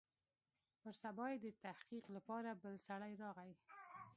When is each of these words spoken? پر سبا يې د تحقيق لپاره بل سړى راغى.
پر 0.81 0.93
سبا 1.03 1.25
يې 1.31 1.37
د 1.45 1.47
تحقيق 1.65 2.05
لپاره 2.15 2.49
بل 2.63 2.73
سړى 2.87 3.13
راغى. 3.23 3.51